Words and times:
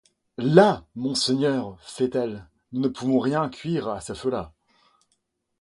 Las! 0.39 0.83
mon 0.95 1.13
seigneur, 1.13 1.77
feit-elle, 1.83 2.49
nous 2.71 2.81
ne 2.81 2.87
pouvons 2.87 3.19
rien 3.19 3.47
cuyre 3.49 3.87
à 3.89 4.01
ce 4.01 4.15
feu 4.15 4.31
là... 4.31 4.51